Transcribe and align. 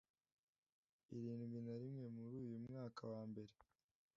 irindwi 1.15 1.57
na 1.67 1.75
rimwe 1.81 2.05
Muri 2.15 2.35
uyu 2.45 2.57
mwaka 2.67 3.01
wa 3.11 3.21
mbere 3.29 3.53